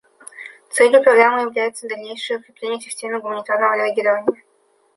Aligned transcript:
Целью 0.71 1.03
программы 1.03 1.41
является 1.41 1.87
дальнейшее 1.87 2.39
укрепление 2.39 2.81
системы 2.81 3.19
гуманитарного 3.21 3.75
реагирования. 3.75 4.41